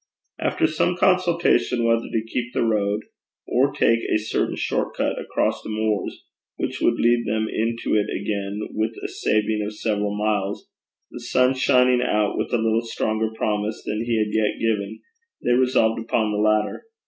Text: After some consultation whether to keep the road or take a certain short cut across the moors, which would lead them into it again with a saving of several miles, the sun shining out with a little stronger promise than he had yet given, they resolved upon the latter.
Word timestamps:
After 0.39 0.65
some 0.65 0.97
consultation 0.97 1.83
whether 1.83 2.09
to 2.09 2.25
keep 2.33 2.53
the 2.55 2.65
road 2.65 3.01
or 3.47 3.71
take 3.71 3.99
a 4.11 4.17
certain 4.17 4.55
short 4.55 4.95
cut 4.95 5.19
across 5.21 5.61
the 5.61 5.69
moors, 5.69 6.23
which 6.55 6.81
would 6.81 6.95
lead 6.95 7.25
them 7.27 7.47
into 7.47 7.93
it 7.93 8.07
again 8.09 8.61
with 8.73 8.95
a 9.03 9.07
saving 9.07 9.61
of 9.63 9.75
several 9.75 10.17
miles, 10.17 10.67
the 11.11 11.19
sun 11.19 11.53
shining 11.53 12.01
out 12.01 12.35
with 12.35 12.51
a 12.51 12.57
little 12.57 12.83
stronger 12.83 13.29
promise 13.35 13.83
than 13.85 14.03
he 14.03 14.17
had 14.17 14.33
yet 14.33 14.59
given, 14.59 15.01
they 15.45 15.51
resolved 15.53 16.01
upon 16.01 16.31
the 16.31 16.37
latter. 16.39 16.85